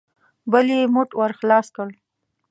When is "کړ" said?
1.75-1.89